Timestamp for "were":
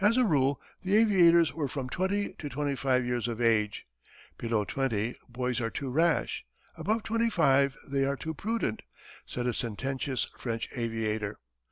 1.54-1.68